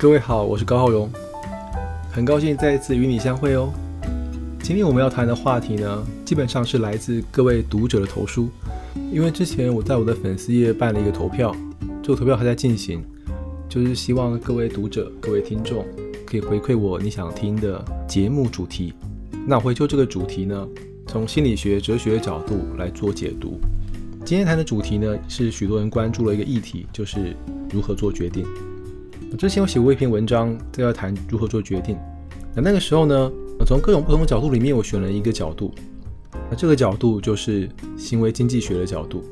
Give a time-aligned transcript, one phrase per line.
[0.00, 1.10] 各位好，我是高浩荣，
[2.10, 3.70] 很高兴再一次与你相会哦。
[4.62, 8.48] 今天我们要谈的话题呢，基本上是来自各位读者的投书，
[9.12, 11.54] 因为之前我在我的粉丝页办了一个投票，
[12.02, 13.04] 这个投票还在进行，
[13.68, 15.84] 就是希望各位读者、各位听众
[16.24, 18.94] 可以回馈我你想听的节目主题，
[19.46, 20.66] 那我会就这个主题呢，
[21.08, 23.60] 从心理学、哲学的角度来做解读。
[24.24, 27.36] 今天谈的主题呢，是许多人关注的一个议题，就是
[27.70, 28.46] 如何做决定。
[29.36, 31.96] 之前我写过一篇文章，在要谈如何做决定。
[32.54, 33.32] 那那个时候呢，
[33.64, 35.72] 从各种不同的角度里面，我选了一个角度。
[36.50, 39.22] 那这个角度就是行为经济学的角度。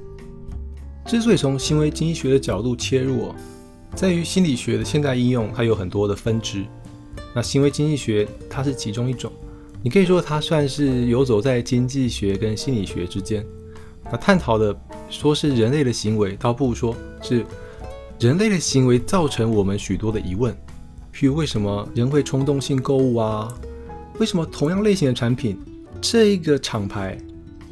[1.05, 3.35] 之所以从行为经济学的角度切入，
[3.95, 6.65] 在于心理学的现代应用，它有很多的分支。
[7.35, 9.33] 那行为经济学它是其中一种，
[9.83, 13.45] 你可以说它算是游走在经济学跟心理学之间。
[14.11, 14.75] 那探讨的
[15.11, 17.45] 说是人类的行为，倒不如说是。
[18.21, 20.53] 人类的行为造成我们许多的疑问，
[21.15, 23.49] 譬如为什么人会冲动性购物啊？
[24.19, 25.57] 为什么同样类型的产品，
[26.01, 27.17] 这一个厂牌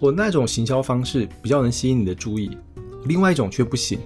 [0.01, 2.57] 或那种行销方式比较能吸引你的注意，
[3.07, 3.99] 另外一种却不行？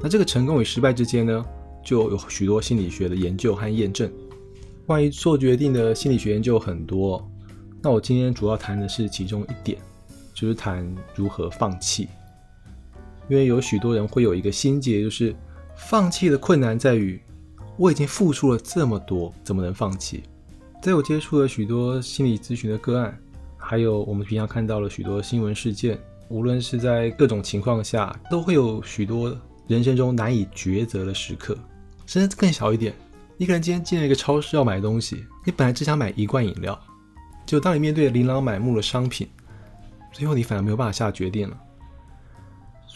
[0.00, 1.44] 那这个成功与失败之间呢，
[1.84, 4.08] 就有许多心理学的研究和验证。
[4.86, 7.28] 关于做决定的心理学研究很多，
[7.82, 9.76] 那我今天主要谈的是其中一点，
[10.32, 12.06] 就是谈如何放弃。
[13.28, 15.34] 因为有许多人会有一个心结，就是。
[15.76, 17.20] 放弃的困难在于，
[17.76, 20.24] 我已经付出了这么多，怎么能放弃？
[20.82, 23.16] 在我接触了许多心理咨询的个案，
[23.56, 31.56] 还有我们平常看到了许多新闻事件，无论是在各种情况下，都会有许多人生中难以抉择的时刻。
[32.06, 32.94] 甚至更小一点，
[33.36, 36.78] 你可能今天进了一个超市要买东西，你本来只想买一罐饮料，
[37.44, 39.28] 就当你面对琳琅满目的商品，
[40.12, 41.56] 最后你反而没有办法下决定了。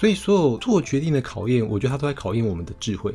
[0.01, 3.15] 所以，所有做决定的考验，我觉得它都在考验我们的智慧。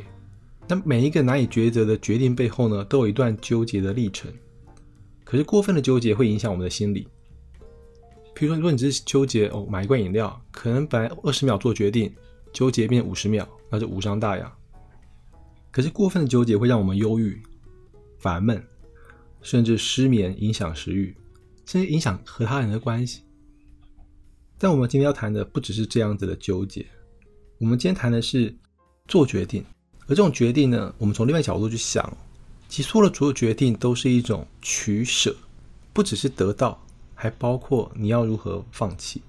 [0.68, 4.32] 那每一个难以抉择的决定背后呢，都有一段纠结的历程。
[5.24, 7.08] 可是过分的纠结会影响我们的心理。
[8.36, 12.14] 比如说，如果你只是纠结哦，买一罐饮料，可能本来二十秒做决定，
[12.52, 14.56] 纠结变五十秒，那就无伤大雅。
[15.72, 17.42] 可是过分的纠结会让我们忧郁、
[18.20, 18.64] 烦闷，
[19.42, 21.12] 甚至失眠，影响食欲，
[21.64, 23.22] 甚至影响和他人的关系。
[24.58, 26.86] 但我们今天要谈的不只是这样子的纠结，
[27.58, 28.54] 我们今天谈的是
[29.06, 29.62] 做决定，
[30.06, 32.16] 而这种决定呢，我们从另外角度去想，
[32.68, 35.36] 其实所有的所有决定都是一种取舍，
[35.92, 36.82] 不只是得到，
[37.14, 39.20] 还包括你要如何放弃。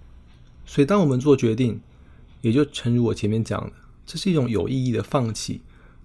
[0.66, 1.80] 所以，当我们做决定，
[2.42, 3.74] 也就诚如我前面讲的，
[4.06, 5.62] 这是一种有意义的放弃，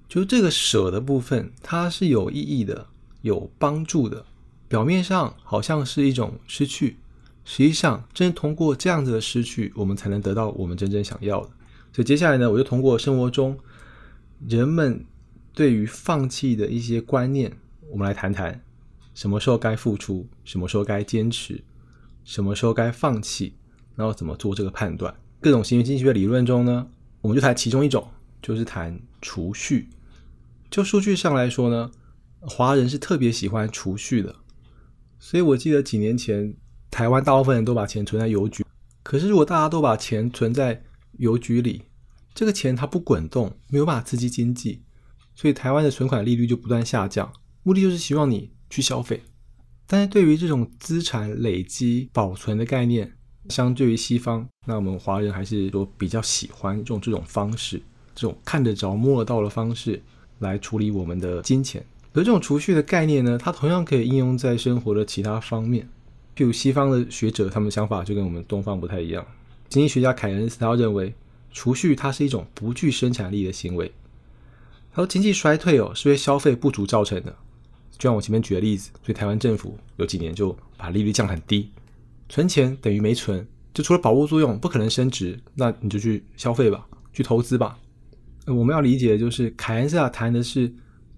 [0.09, 2.89] 就是这个舍的部分，它是有意义的，
[3.21, 4.25] 有帮助的。
[4.69, 6.97] 表面上好像是一种失去。
[7.45, 11.51] 实际上，正是通过这样子的失去，我们才能得到我们真正想要的。
[11.93, 13.59] 所以接下来呢，我就通过生活中
[14.49, 15.05] 人们
[15.53, 17.53] 对于放弃的一些观念，
[17.91, 18.63] 我们来谈谈
[19.13, 21.63] 什么时候该付出，什么时候该坚持，
[22.25, 23.55] 什么时候该放弃，
[23.97, 25.13] 然后怎么做这个判断。
[25.41, 26.87] 各种行为经济学理论中呢，
[27.21, 28.09] 我们就谈其中一种，
[28.41, 29.89] 就是谈储蓄。
[30.71, 31.91] 就数据上来说呢，
[32.41, 34.37] 华人是特别喜欢储蓄的。
[35.19, 36.55] 所以我记得几年前。
[36.93, 38.63] 台湾大部分人都把钱存在邮局，
[39.03, 41.85] 可是如果大家都把钱存在邮局里，
[42.35, 44.83] 这个钱它不滚动，没有办法刺激经济，
[45.35, 47.33] 所以台湾的存款利率就不断下降，
[47.63, 49.23] 目的就是希望你去消费。
[49.87, 53.11] 但是对于这种资产累积保存的概念，
[53.49, 57.81] 相对于西方，那我们华人还是说比较喜欢用这种方式，
[58.15, 60.03] 这种看得着摸得到的方式
[60.41, 61.83] 来处理我们的金钱。
[62.13, 65.89] 而这种储蓄的概念呢，它同样可以应用在生活的其他方面。
[66.37, 69.27] 譬如西方的学者，他们的想法就跟我们东方不太一样。
[69.69, 71.15] 经济学家凯恩斯他认为，
[71.51, 73.93] 储蓄它是一种不具生产力的行为。
[74.93, 77.35] 他说，经济衰退哦，是因为消费不足造成的。
[77.93, 81.71] 就像我前面举的例子，所以台湾政府有几年就把利率降很低，
[82.29, 87.79] 存钱等于没存，就除了保护作用，不可能升值，那你就去消费吧，去投资吧。
[88.47, 90.73] 我们要理解的就是，凯恩斯啊谈的是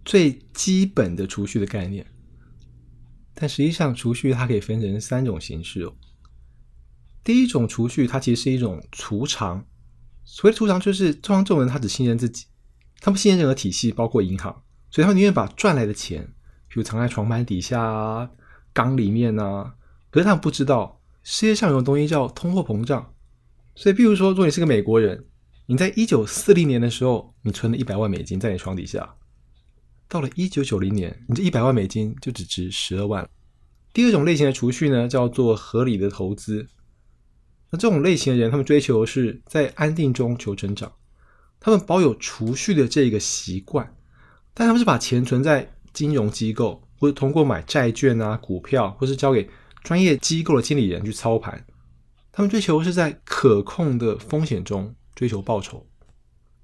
[0.05, 2.05] 最基本的储蓄的概念。
[3.35, 5.93] 但实际上，储蓄它可以分成三种形式哦。
[7.23, 9.65] 第一种储蓄，它其实是一种储藏。
[10.25, 12.47] 所谓的储藏，就是通常这种人他只信任自己，
[13.01, 16.25] 他不信任任何体系，包括银行，所以他宁愿把赚来的钱，
[16.69, 18.31] 比如藏在床板底下啊、
[18.73, 19.75] 缸里面啊。
[20.11, 23.13] 可是他们不知道，世界上有东西叫通货膨胀。
[23.75, 25.27] 所以，比如说，如果你是个美国人，
[25.67, 29.17] 你在一九四零年的时候，你存了一百万美金在你床底下。
[30.15, 33.29] 到了一九九零年，你这一百万美金就只值十二万。
[33.93, 36.69] 第二种类型的储蓄呢，叫做合理的投资。
[37.73, 40.93] 那这种类型的人，他们追求是在安定中求成长，
[41.59, 43.93] 他们保有储蓄的这个习惯，
[44.55, 49.51] 但他们是把钱存在金融机构，或者通过买债券啊、股票，或是交给
[49.83, 51.67] 专业机构的经理人去操盘。
[52.31, 55.85] 他们追求是在可控的风险中追求报酬。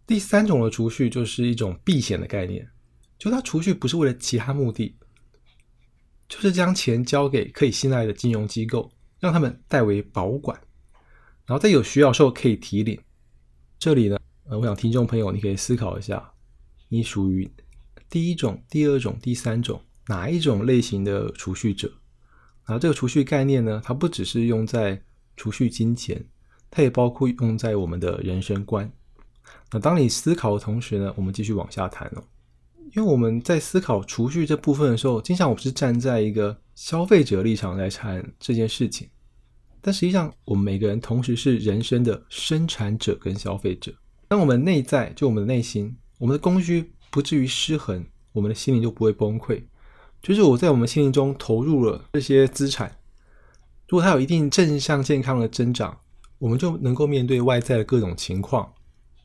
[0.07, 2.69] 第三种的储蓄就是一种避险的概念，
[3.21, 4.97] 就他储蓄不是为了其他目的，
[6.27, 10.59] 就是将钱交给可以信赖的金融机构，让他们代为保管，
[11.45, 12.99] 然后在有需要时候可以提领。
[13.79, 16.33] 这里呢，呃，我想听众朋友你可以思考一下，
[16.89, 17.47] 你属于
[18.09, 21.93] 第一种、第二种、第三种哪一种类型的储蓄者？
[22.65, 25.03] 然后这个储蓄概念呢，它不只是用在
[25.37, 26.25] 储蓄金钱，
[26.71, 28.91] 它也包括用在我们的人生观。
[29.71, 32.25] 那当你思考的同时呢，我们继续往下谈哦。
[32.95, 39.09] 因为我们在思考储蓄这部分的时候，经常我们是站在一个消费者立场来谈这件事情。
[39.81, 43.95] 但实际上，我们每个人同时是人生的生产者跟消费者。
[44.29, 49.63] 当我们内在，就我们的内心，我们的供需不至于失衡，我们的心灵就不会崩溃。
[50.23, 52.95] 就是我在我们心灵中投入了这些资产，
[53.89, 55.99] 如果它有一定正向健康的增长，
[56.39, 58.71] 我们就能够面对外在的各种情况。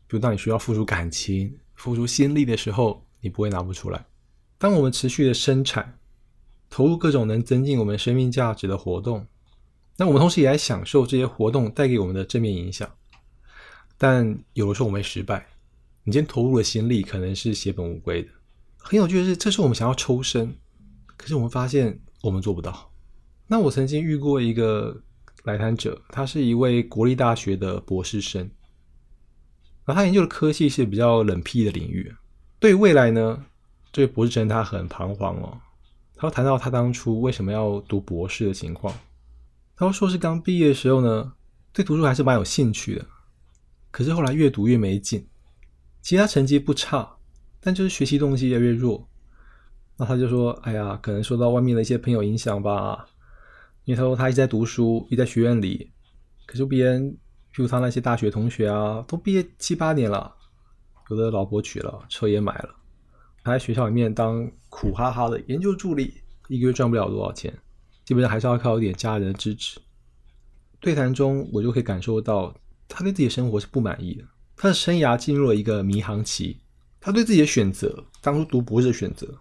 [0.08, 4.06] 比如当你需要付出感情、付出心力的时候，你不会拿不出来。
[4.60, 5.98] 当我们持续的生产，
[6.70, 9.26] 投入各种能增进我们生命价值的活动。
[9.98, 12.88] 那我们同时也来享受这些活动带给我们的正面影响，
[13.98, 15.48] 但有的时候我们失败。
[16.04, 18.30] 你今天投入的心力可能是血本无归的。
[18.78, 20.56] 很有趣的是，这是我们想要抽身，
[21.18, 22.92] 可是我们发现我们做不到。
[23.48, 25.02] 那我曾经遇过一个
[25.46, 28.52] 来谈者，他是一位国立大学的博士生，
[29.84, 32.14] 然后他研究的科系是比较冷僻的领域。
[32.66, 33.46] 对未来呢，
[33.92, 35.56] 这位博士生他很彷徨哦。
[36.16, 38.92] 他谈到他当初为什么要读博士的情况。
[39.76, 41.32] 他说：“硕士刚毕业的时候呢，
[41.72, 43.06] 对读书还是蛮有兴趣的。
[43.92, 45.28] 可是后来越读越没劲。
[46.02, 47.08] 其他成绩不差，
[47.60, 49.08] 但就是学习动机越来越弱。
[49.98, 53.06] 那他就说：‘哎呀，可能受到外面的一些朋友影响吧。’
[53.86, 55.92] 因为他说他一直在读书，一直在学院里。
[56.48, 57.12] 可是别人，
[57.54, 60.36] 譬如他那些大学同学啊，都毕业七八年了，
[61.10, 62.76] 有的老婆娶了，车也买了，
[63.44, 66.14] 还在学校里面当苦哈哈的研究助理，
[66.48, 67.54] 一个月赚不了多少钱。”
[68.06, 69.80] 基本上还是要靠一点家人的支持。
[70.80, 72.56] 对谈中，我就可以感受到
[72.88, 74.24] 他对自己的生活是不满意的。
[74.56, 76.60] 他的生涯进入了一个迷航期，
[77.02, 79.40] 他对自己的选择，当初读博士的选择，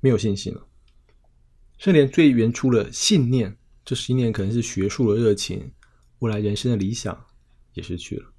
[0.00, 0.66] 没有信心了，
[1.76, 3.54] 甚至连最原初的信念，
[3.84, 5.70] 这十年可能是学术的热情，
[6.20, 7.26] 未来人生的理想，
[7.74, 8.32] 也失去了。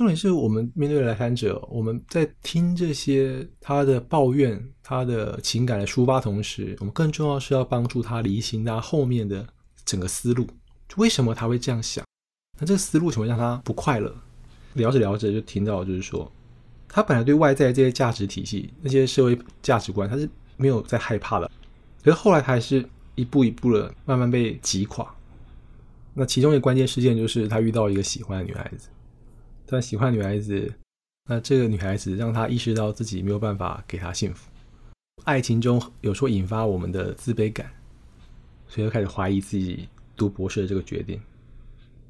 [0.00, 9.46] 重点是我们面对来访者，我们在听这些他的抱怨、他的情感的抒发同时，我们更重要是要帮助他理清他后面的
[9.84, 10.46] 整个思路，
[10.88, 12.02] 就为什么他会这样想？
[12.58, 14.10] 那这个思路怎么让他不快乐？
[14.72, 16.32] 聊着聊着就听到，就是说，
[16.88, 20.26] 他本来对外在这些价值体系、那些社会价值观，他是
[20.56, 21.50] 没有在害怕的，
[22.02, 22.82] 可是后来他还是
[23.16, 25.14] 一步一步的慢慢被击垮。
[26.14, 28.88] 那其中一个关键事件就是他遇到一个喜欢的女孩子。
[29.70, 30.72] 但喜欢女孩子，
[31.28, 34.50] 那这个女孩子让他意识到自己没有办法给她幸福。
[35.24, 37.70] 爱情中有时候引发我们的自卑感，
[38.66, 41.20] 所以就开始怀疑自己读博士的这个决定。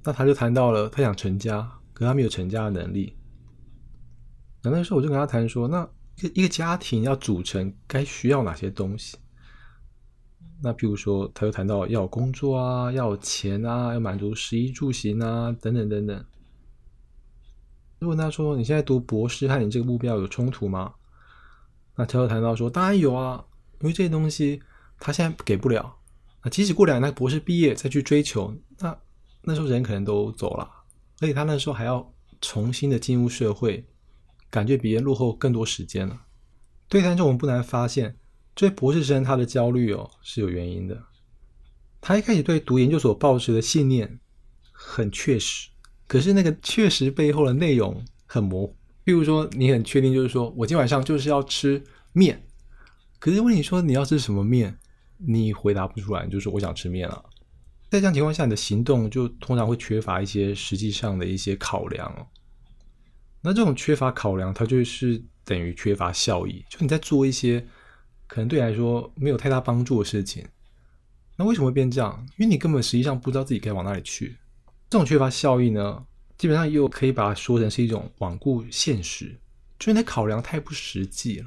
[0.03, 3.13] 那他就谈到了他想成家，可他没有成家的能力。
[4.63, 5.87] 那那时候我就跟他谈说，那
[6.35, 9.19] 一个家庭要组成，该需要哪些东西？
[10.63, 16.25] 那譬如说，他又谈到要工作啊，要钱啊，要满足食衣住行啊，等等等等。
[18.01, 20.95] 如果他说你现在读博士和你这个目标有冲突吗？
[21.95, 23.45] 那他又谈到说，当然有啊，
[23.81, 24.63] 因为这些东西
[24.99, 25.99] 他现在给不了。
[26.43, 28.99] 那即使过两年博士毕业再去追求，那
[29.43, 30.67] 那时候人可能都走了，
[31.21, 33.87] 而且他那时候还要重新的进入社会，
[34.49, 36.23] 感觉比人落后更多时间了。
[36.89, 38.17] 对谈中，我们不难发现，
[38.55, 41.05] 这位博士生他的焦虑哦是有原因的。
[42.01, 44.19] 他一开始对读研究所抱持的信念
[44.73, 45.69] 很确实。
[46.11, 51.81] 可是那个确实背后的内容很模糊，比如说你很确定就是说我今晚上就是要吃
[52.15, 52.43] 面，
[53.21, 54.77] 可是问你说你要吃什么面，
[55.19, 57.25] 你回答不出来，就说我想吃面了。
[57.89, 62.29] 在这样情况下，你的行动就通常会缺乏一些实际上的一些考量。
[63.41, 66.65] 那这种缺乏考量，它就是等于缺乏效益。
[66.69, 67.65] 就你在做一些
[68.27, 70.45] 可能对你来说没有太大帮助的事情，
[71.37, 72.27] 那为什么会变这样？
[72.37, 74.37] 因为你根本实际上不知道自己该往哪里去。
[74.91, 76.05] 这种缺乏效益呢，
[76.37, 79.39] 基本上又可以把它说成是一种罔顾现实，
[79.79, 81.47] 就是你考量太不实际了，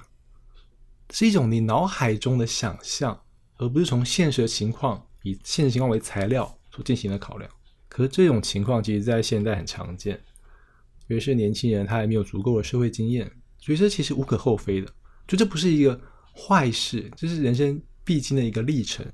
[1.10, 3.22] 是一种你脑海中的想象，
[3.58, 7.52] 而不是从现实的情况以现实情况为材料所进行的考量。
[7.90, 10.18] 可是这种情况其实在现在很常见，
[11.08, 14.88] 尤其是年轻人他还没有足够的社会经验，所以这其实无可厚非的。
[15.28, 16.00] 就这不是一个
[16.34, 19.06] 坏事，这是人生必经的一个历程。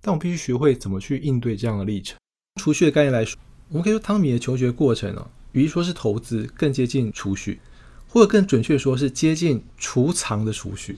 [0.00, 2.18] 但我必须学会怎么去应对这样的历程。
[2.60, 7.60] 储蓄的概念来说，我们可以说汤米的求学过程哦，与其说是投资，更接近储蓄，
[8.08, 10.96] 或者更准确说是接近储藏的储蓄。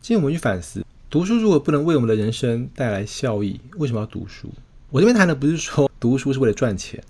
[0.00, 4.50] 今天我们去反思，读书如果不能为我们的人生带来效益，为什么要读书？
[4.88, 7.04] 我这边谈的不是说 读书是为了赚钱，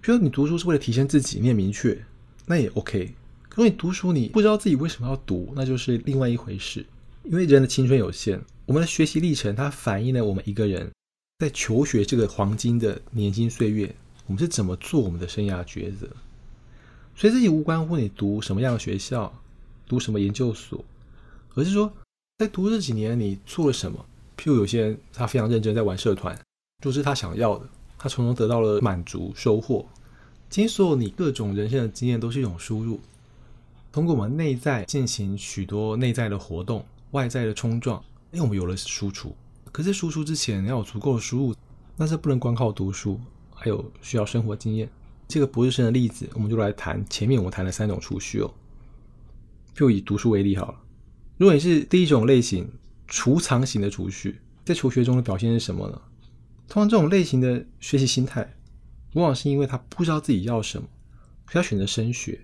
[0.00, 1.96] 比如你读书是为了提升自己，你也明确，
[2.46, 3.14] 那也 OK。
[3.48, 6.84] 可是你读书你不知道自己为什么要读，那就是另外一回事。
[7.22, 10.90] 因为人的青春有限，我们的学习历程它反映了我们一个人
[11.38, 13.94] 在求学这个黄金的年轻岁月，
[14.28, 16.06] 我们是怎么做我们的生涯抉择。
[17.16, 19.32] 所以这也无关乎你读什么样的学校，
[19.88, 20.84] 读什么研究所，
[21.56, 21.92] 而是说
[22.38, 24.06] 在读这几年你做了什么。
[24.36, 26.38] 譬如有些人他非常认真在玩社团，
[26.80, 27.66] 就是他想要的，
[27.98, 29.84] 他从中得到了满足收获。
[30.48, 33.00] 今天所有你各种人生的经验都是一种输入，
[33.90, 36.84] 通过我们内在进行许多内在的活动。
[37.12, 39.34] 外在的冲撞，因为我们有了输出，
[39.72, 41.54] 可是输出之前你要有足够的输入，
[41.96, 43.18] 那是不能光靠读书，
[43.58, 44.88] 还有需要生活经验。
[45.26, 48.54] 这个博士生的例子，我们就来谈前面我们谈的三种储蓄哦。
[49.74, 50.78] 就以读书为例好了，
[51.36, 52.68] 如果你是第一种类型
[53.06, 56.00] 储藏型的储蓄，在求学中的表现是什么呢？
[56.66, 58.56] 通常这种类型的学习心态，
[59.12, 60.88] 往往是因为他不知道自己要什么，
[61.50, 62.40] 所以他选择升学，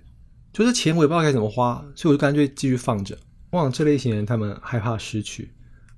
[0.53, 3.19] 就是钱我也不知道该怎么花，所以我就干脆继续放着。
[3.51, 5.51] 往往这类型人，他们害怕失去，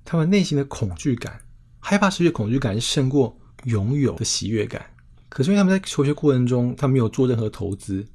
[0.03, 1.41] 他们内心的恐惧感，
[1.79, 4.85] 害怕失去恐惧感是胜过拥有的喜悦感。
[5.29, 8.07] 可是因为他们在求学过程中，他没有做任何投资，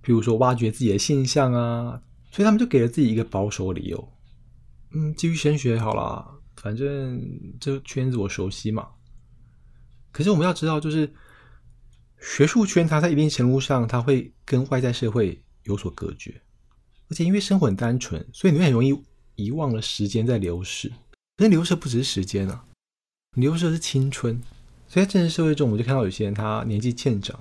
[0.00, 4.12] 比如说挖掘自己的现象啊，所以他们就给了自己一个保守理由，
[4.92, 7.22] 嗯，继续升学好了，反正
[7.60, 8.88] 这圈子我熟悉嘛。
[10.10, 11.12] 可是我们要知道，就是
[12.20, 16.40] 学术圈，它在一定程度上，它会跟外在社会有所隔绝。
[17.10, 18.94] 而且因为生活很单纯，所以你会很容易
[19.36, 20.92] 遗忘了时间在流逝。
[21.36, 22.64] 可是流逝不只是时间啊，
[23.36, 24.42] 流逝的是青春。
[24.88, 27.38] 所以在真实社会中，我们就看到有些人他年纪渐长，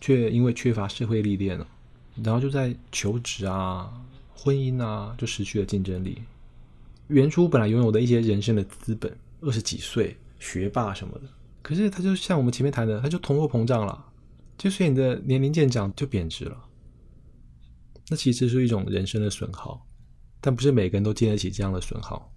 [0.00, 1.64] 却因为缺乏社会历练了，
[2.24, 6.20] 然后就在求职啊、婚姻啊，就失去了竞争力。
[7.06, 11.28] 原初本来拥有的一些人生的资本，二十几岁学霸什么的，
[11.62, 14.04] 可是他就像我们前面谈的，他就通货膨胀了，
[14.58, 16.64] 就随你的年龄渐长就贬值了。
[18.10, 19.86] 那其实是一种人生的损耗，
[20.40, 22.34] 但不是每个人都经得起这样的损耗。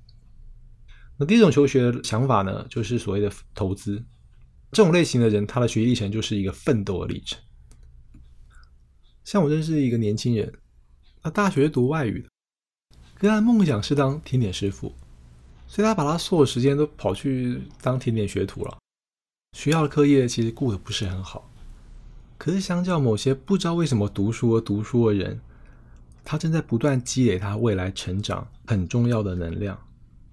[1.18, 4.06] 那第一种求学想法呢，就是所谓的投资。
[4.72, 7.40] 这种类型的人，他的学习历程就是一个奋斗的历程。
[9.24, 10.52] 像我认识一个年轻人，
[11.22, 12.30] 他大学读外语的，
[13.16, 14.94] 跟他梦想是当甜点师傅，
[15.68, 18.78] 所以他把他所有时间都跑去当甜点学徒了。
[19.58, 21.52] 学校的课业其实顾得不是很好，
[22.38, 25.40] 可是相较某些不知道为什么读书而读书的人，
[26.24, 29.78] 他正在不断积累他未来成长很重要的能量，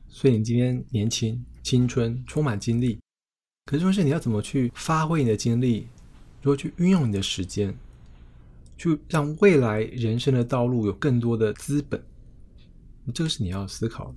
[0.08, 3.00] 所以你今天年轻、青春、充满精力，
[3.68, 5.88] 可是就是你要怎么去发挥你的精力，
[6.40, 7.76] 如何去运用你的时间，
[8.78, 12.02] 去让未来人生的道路有更多的资本，
[13.12, 14.14] 这个是你要思考的。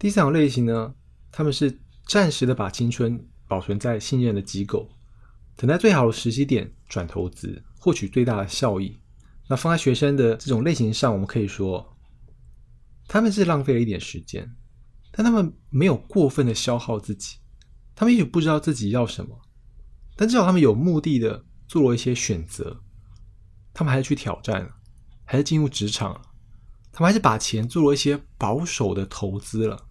[0.00, 0.92] 第三种类型呢，
[1.30, 4.90] 他们是暂时的把青春保存在信任的机构，
[5.54, 8.98] 等待最好的时机点转投资，获取最大的效益。
[9.48, 11.96] 那放在学生的这种类型上，我们可以说，
[13.06, 14.56] 他们是浪费了一点时间，
[15.12, 17.36] 但他们没有过分的消耗自己。
[17.94, 19.40] 他们也许不知道自己要什么，
[20.16, 22.80] 但至少他们有目的的做了一些选择。
[23.72, 24.76] 他们还是去挑战了，
[25.24, 26.22] 还是进入职场了，
[26.92, 29.86] 他们还是把钱做了一些保守的投资了。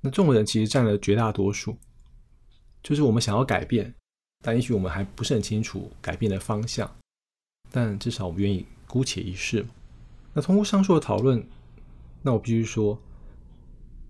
[0.00, 1.76] 那这种人其实占了绝大多数，
[2.82, 3.94] 就是我们想要改变，
[4.42, 6.90] 但也许我们还不是很清楚改变的方向。
[7.70, 9.66] 但至少我们愿意姑且一试。
[10.32, 11.46] 那通过上述的讨论，
[12.22, 12.98] 那我必须说，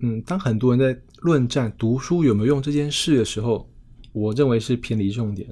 [0.01, 3.71] 嗯，当很多人在论战读书有没有用这件事的时候，
[4.13, 5.49] 我认为是偏离重点。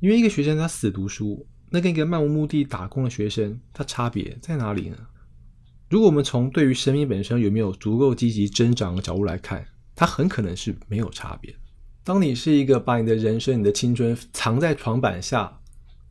[0.00, 4.96] 因为一个学生他死读书，那跟一个漫无目的打工的学生，他差别在哪里呢？
[5.88, 11.54] 如果我们从对于生命本身有没有足够积极增长的角度来看，它很可能是没有差别。
[12.04, 15.58] 当你是一个把你的人生、你的青春藏在床板下。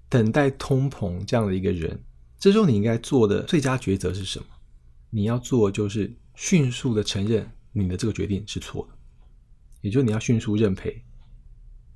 [0.10, 1.98] 等待通膨这样的一个人，
[2.38, 4.46] 这时候你应该做的最佳抉择是什么？
[5.10, 8.98] 你要做就是迅速的承认你的这个决定是错的，
[9.82, 11.04] 也就是你要迅速认赔。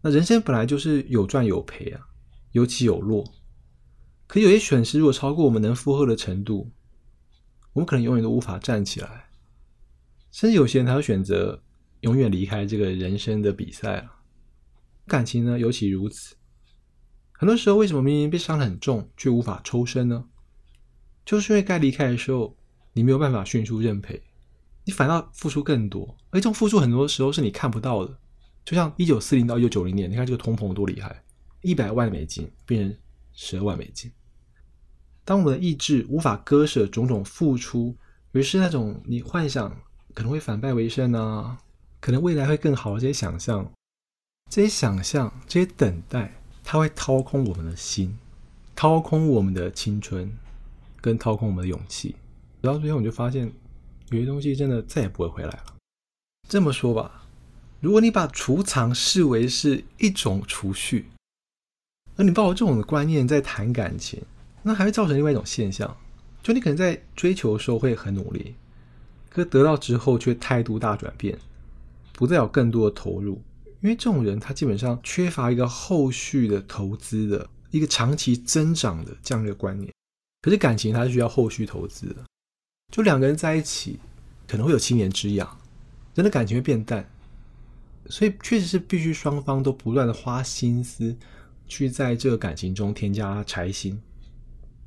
[0.02, 2.08] 那人生本来就是有赚有赔啊，
[2.52, 3.24] 有起有落。
[4.28, 6.72] 可有些损失如果超过我们能负荷的程度，
[7.74, 9.30] 我们可能永远都无法站起来。
[10.32, 11.64] 甚至有些人他会选择
[12.02, 14.12] 永远离开这个人生的比赛了。
[15.08, 16.36] 感情呢，尤其如此。
[17.32, 20.26] 很多时候，为什么明明被伤很重，却无法抽身呢？
[21.26, 22.58] 就是因为该离开的时候，
[22.96, 24.22] 你没有办法迅速认赔，
[24.86, 28.18] 你反倒付出更多，而这种付出很多时候是你看不到的。
[28.64, 31.22] 就像一九四零到一九九零年，你看这个通膨多厉害，
[31.62, 32.98] 一百万美金变成
[33.34, 34.10] 十二万美金。
[35.26, 37.94] 当我们的意志无法割舍种种付出，
[38.32, 39.70] 于是那种你幻想
[40.14, 41.58] 可能会反败为胜啊，
[42.00, 43.70] 可能未来会更好的这些想象，
[44.50, 46.34] 这些想象，这些等待，
[46.64, 48.18] 它会掏空我们的心，
[48.74, 50.32] 掏空我们的青春，
[51.02, 52.16] 跟掏空我们的勇气。
[52.66, 53.52] 然后最后，你就发现
[54.10, 55.76] 有些东西真的再也不会回来了。
[56.50, 57.28] 这么说吧，
[57.80, 61.06] 如果你把储藏视为是一种储蓄，
[62.16, 64.22] 而你抱着这种的观念在谈感情。
[64.68, 65.96] 那还会造成另外一种现象，
[66.42, 68.56] 就你可能在追求的时候会很努力，
[69.30, 71.38] 可得到之后却态度大转变，
[72.14, 73.40] 不再有更多的投入，
[73.82, 79.94] 因为这种人他基本上缺乏一个后续的投资的一个长期增长的这样一个观念。
[80.42, 82.24] 可是感情它是需要后续投资的，
[82.92, 84.00] 就两个人在一起
[84.48, 85.58] 可能会有七年之痒，
[86.14, 87.06] 人的感情会变淡，
[88.08, 91.16] 所以确实是必须双方都不断的花心思
[91.68, 94.00] 去在这个感情中添加柴心。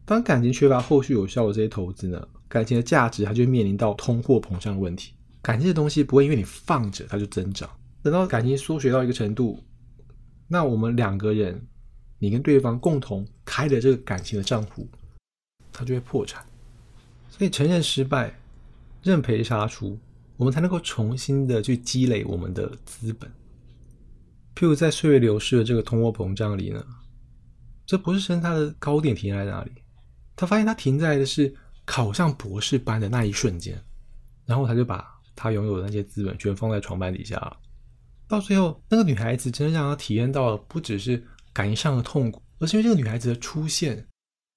[0.04, 5.12] 当感情缺乏后续有效的这些投资呢，感情的价值它就面临到通货膨胀的问题。
[5.42, 7.68] 感情的东西不会因为你放着它就增长，
[8.02, 9.62] 等到感情缩水到一个程度，
[10.46, 11.66] 那我们两个人，
[12.18, 14.88] 你跟对方共同开的这个感情的账户，
[15.72, 16.44] 它就会破产。
[17.30, 18.32] 所以承认失败，
[19.02, 19.98] 认赔杀出，
[20.36, 23.30] 我们才能够重新的去积累我们的资本。
[24.54, 26.84] 譬如在岁月流逝的这个通货膨胀里呢，
[27.86, 29.70] 这不是称它的高点停在哪里。
[30.34, 31.52] 他发现他停在的是
[31.84, 33.80] 考上博士班的那一瞬间，
[34.46, 35.04] 然后他就把
[35.34, 37.56] 他拥有的那些资本全放在床板底下了。
[38.28, 41.20] 到最后，那个女孩子真的让他体验到了不只是
[41.52, 44.06] 感情上的痛苦，而是因为这个女孩子的出现，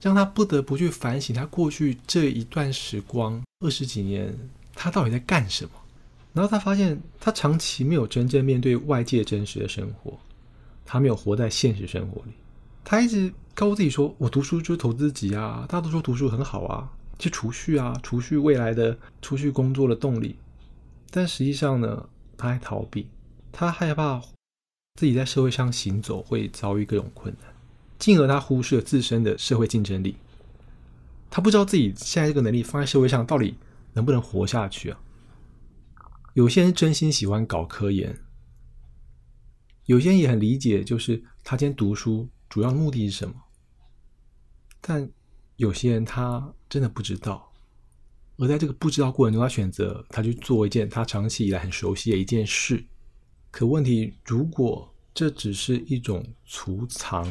[0.01, 4.35] 让他不得不去反省他过去这一段时光二十几年
[4.73, 5.71] 他到底在干什么。
[6.33, 10.17] 然后他发现他长期没有真正面对外界真实的生活，
[10.85, 12.31] 他没有活在现实生活里，
[12.83, 13.33] 他一直。
[13.53, 15.65] 告诉自己说：“我读书就是投资自己啊！
[15.67, 20.37] 大家都说读书很好啊，去储蓄啊，储蓄未来的出去工作的动力。
[21.11, 23.07] 但实际上呢，他还逃避，
[23.51, 24.21] 他害怕
[24.97, 27.50] 自己在社会上行走会遭遇各种困难，
[28.01, 30.17] 进而他忽视了自身的社会竞争力。
[31.29, 33.55] 他不知道自己现在这个能力放在社会上到底
[33.93, 34.99] 能不能活下去啊？
[36.33, 38.19] 有些人真心喜欢搞科研，
[39.85, 43.33] 有些人也很理解，就是他今天读书。”主要目的是什么？
[44.81, 45.09] 但
[45.55, 47.49] 有些人他真的不知道，
[48.35, 52.83] 而在这个不知道过程中，他选择他去做一件他长期以来很熟悉的一件事。
[53.51, 57.23] 可问题，如果这只是一种储藏，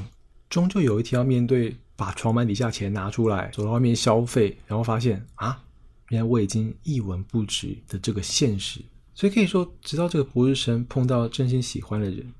[0.50, 5.62] 终究有一天要面对把床板底下钱拿出来，走到外面消费，然后发现啊，
[6.08, 8.82] 原来我已经一文不值的这个现实。
[9.14, 12.32] 所以可以说，直到这个博士生碰到真心喜欢的人，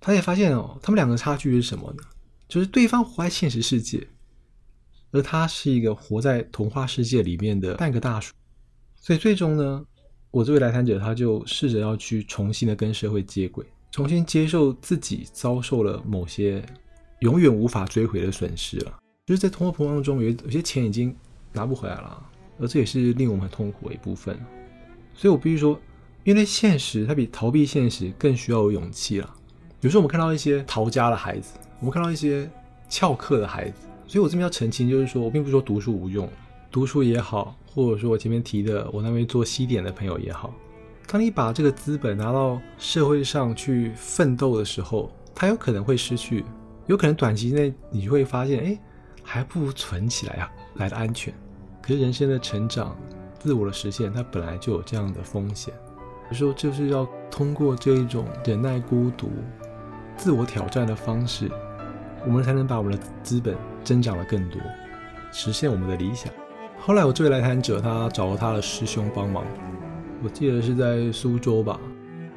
[0.00, 2.02] 他也发现哦，他们两个差距是什么呢？
[2.46, 4.06] 就是对方活在现实世界，
[5.10, 8.32] 而他是一个活在童话世界里面的半个大叔，
[9.00, 9.84] 所以最终呢，
[10.30, 16.64] 我这位来谈者他就试着要去重新的跟社会接轨，重新接受自己遭受了某些
[17.20, 18.92] 永远无法追回的损失了。
[19.26, 21.14] 就是在通货膨胀中，有有些钱已经
[21.52, 22.22] 拿不回来了，
[22.60, 24.38] 而这也是令我们很痛苦的一部分。
[25.14, 25.78] 所以我必须说，
[26.24, 29.34] 因为现实它比逃避现实更需要有勇气了。
[29.80, 31.58] 有时候我们看到一些逃家的孩子。
[31.78, 32.50] 我们看到一些
[32.88, 36.26] 翘课的孩子，所以我这边要澄清，就是说我并不是说读书无用，
[36.70, 40.54] 读书也好，或者说我前面提的我那边做西点的朋友也好，
[41.06, 46.46] 当你把这个资本拿到社会上去奋斗的时候，它有可能会失去，
[46.86, 48.78] 有可能短期内你就会发现，哎，
[49.22, 51.32] 还不如存起来啊，来的安全。
[51.82, 52.96] 可是人生的成长、
[53.38, 55.72] 自我的实现，它本来就有这样的风险，
[56.30, 59.30] 有时候就是要通过这一种忍耐孤独、
[60.16, 61.50] 自我挑战的方式。
[62.24, 64.60] 我们才能把我们的资本增长的更多，
[65.30, 66.32] 实现我们的理想。
[66.78, 69.44] 后来我这位来谈者，他找了他的师兄帮忙，
[70.24, 71.78] 我记得是在苏州吧，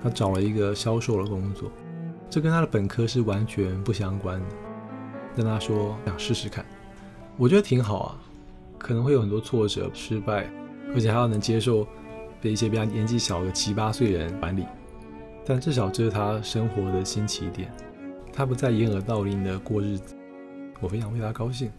[0.03, 1.71] 他找了一个销售的工作，
[2.29, 4.45] 这跟他的本科是完全不相关的。
[5.35, 6.65] 跟他说想试试看，
[7.37, 8.15] 我觉得挺好啊，
[8.77, 10.49] 可能会有很多挫折、失败，
[10.93, 11.87] 而且还要能接受
[12.41, 14.65] 被一些比他年纪小的七八岁人管理，
[15.45, 17.71] 但至少这是他生活的新起点。
[18.33, 20.15] 他不再掩耳盗铃的过日子，
[20.79, 21.71] 我非常为他高兴。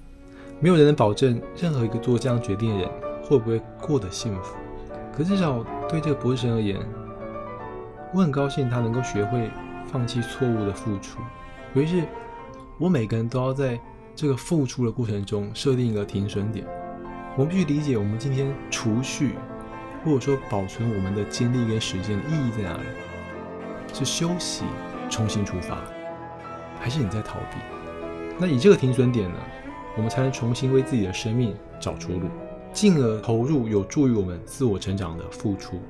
[0.59, 2.91] 没有人能保证任何一个做这样决定的人
[3.23, 4.57] 会不会过得幸福，
[5.17, 6.79] 可至少对这个博士生而言，
[8.15, 9.51] 我很高兴他能够学会
[9.91, 11.21] 放弃错误的付出。
[11.75, 12.07] 尤其是
[12.79, 13.79] 我每个人都要在
[14.15, 16.67] 这个付出的过程中设定一个停损点，
[17.37, 19.35] 我们必须理解，我们今天储蓄
[20.05, 22.83] 或者说保存我们的精力跟时间的意义在哪里？
[23.93, 24.65] 是休息，
[25.09, 25.79] 重新出发，
[26.79, 27.59] 还是你在逃避？
[28.39, 29.37] 那以这个停损点呢，
[29.97, 32.29] 我们才能重新为自己的生命找出路，
[32.73, 35.81] 进而投入有助于我们自我成长的付出，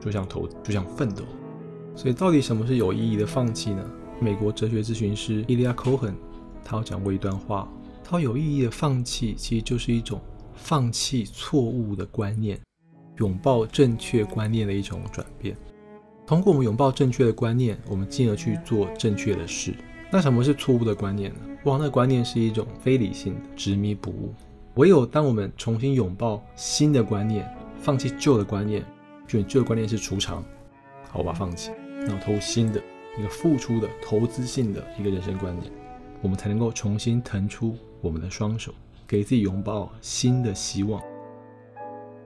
[0.00, 1.22] 就像投，就像奋斗。
[2.00, 3.84] 所以，到底什么是有意义的放弃呢？
[4.20, 6.16] 美国哲学咨询师伊利亚·科恩，
[6.64, 7.68] 他有讲过一段话，
[8.02, 10.18] 他说有意义的放弃其实就是一种
[10.54, 12.58] 放弃错误的观念，
[13.18, 15.54] 拥抱正确观念的一种转变。
[16.26, 19.74] 通过我们拥抱正确的观念，我们进而去做正确的事。
[20.10, 21.40] 那什么是错误的观念呢？
[21.64, 24.32] 哇，那观念是一种非理性的执迷不悟。
[24.76, 27.46] 唯有当我们重新拥抱新的观念，
[27.78, 28.82] 放弃旧的观念，
[29.28, 30.42] 就旧的观念是储藏，
[31.10, 31.70] 好，吧放弃。
[32.06, 32.82] 然后投新的
[33.18, 35.70] 一个付出的投资性的一个人生观念，
[36.22, 38.72] 我们才能够重新腾出我们的双手，
[39.06, 41.02] 给自己拥抱新的希望。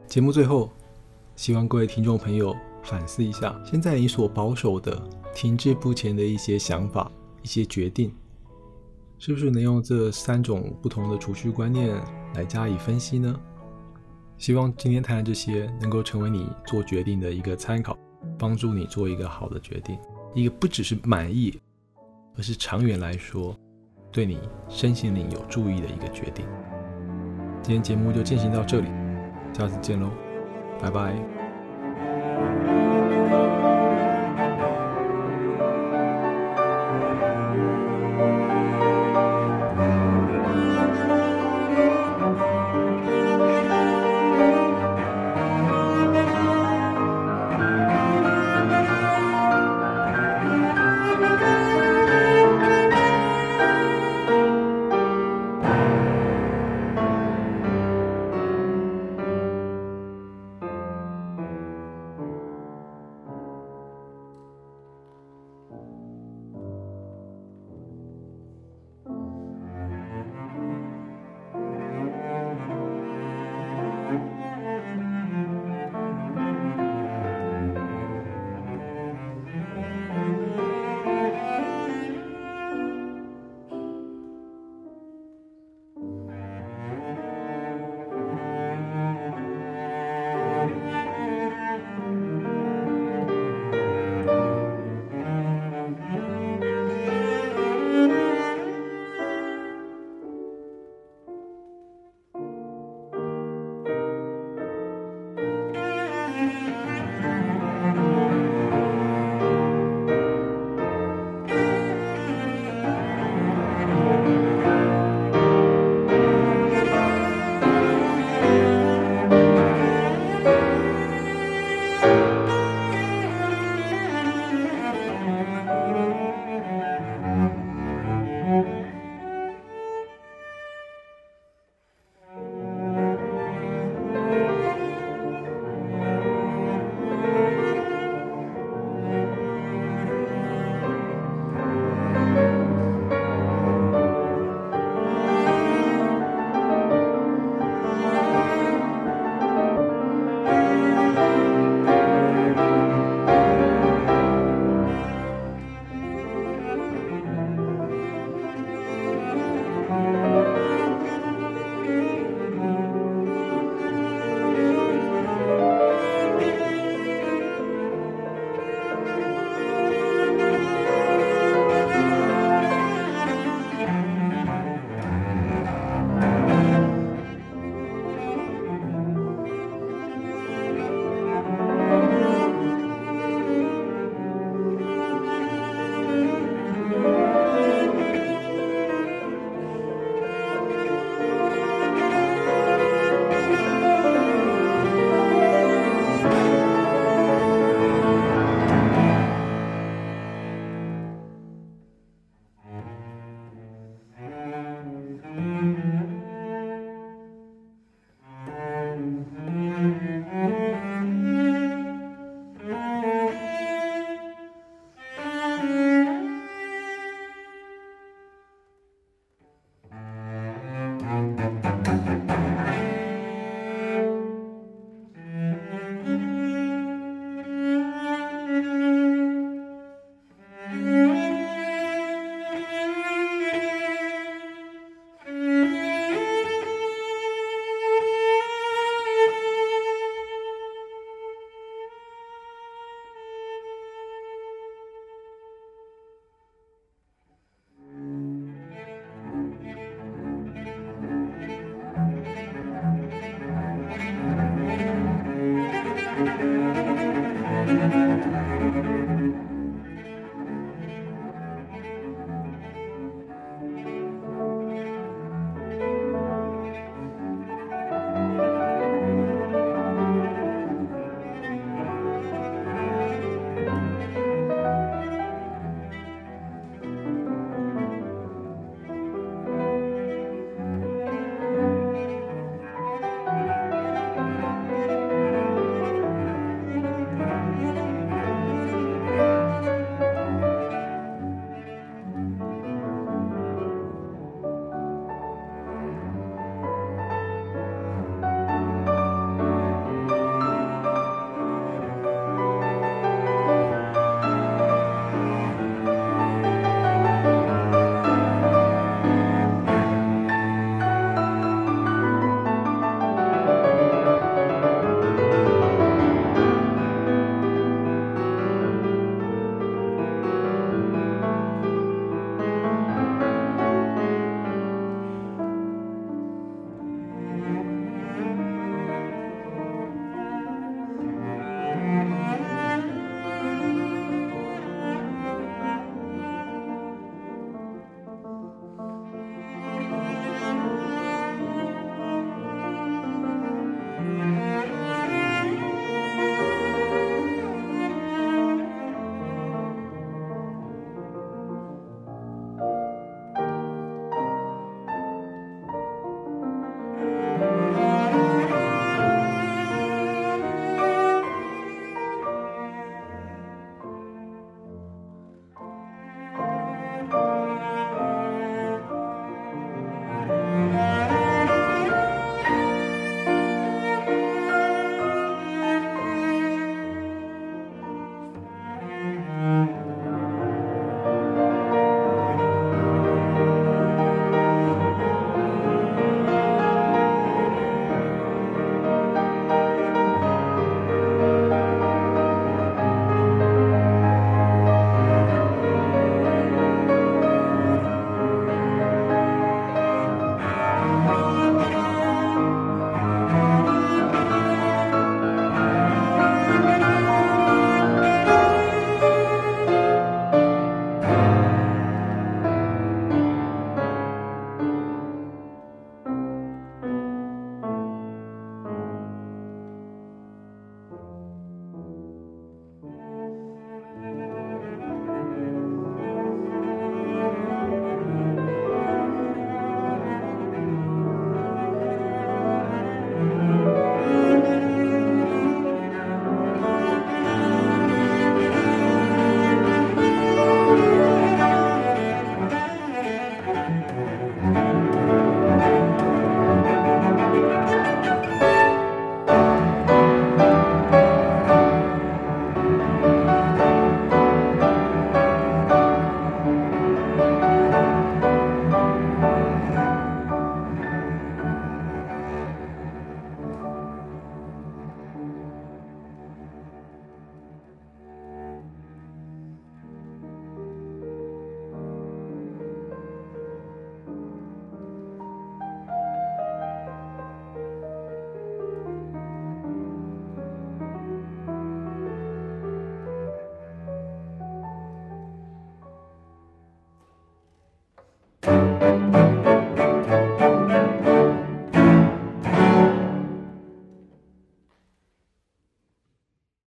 [0.06, 0.70] 节目最后，
[1.36, 5.02] 希望各位听众朋友反思一下，现在你所保守的、
[5.34, 7.10] 停滞不前的一些想法、
[7.42, 8.14] 一些决定，
[9.18, 11.96] 是不是能用这三种不同的储蓄观念
[12.34, 13.34] 来加以分析呢？
[14.36, 17.96] 希望今天谈的这些能够成为你做决定的一个参考。
[18.38, 19.98] 帮助你做一个好的决定，
[20.34, 21.60] 一个不只是满意，
[22.36, 23.56] 而是长远来说
[24.10, 26.46] 对你身心灵有注意的一个决定。
[27.62, 28.88] 今天节目就进行到这里，
[29.52, 30.10] 下次见喽，
[30.80, 31.14] 拜拜。